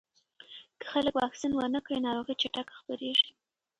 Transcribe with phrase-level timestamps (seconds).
[0.79, 3.31] که خلک واکسین ونه کړي، ناروغي چټکه خپرېږي.